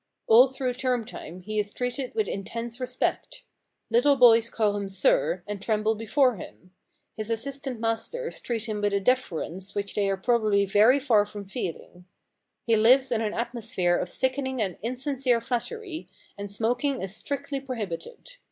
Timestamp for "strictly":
17.15-17.59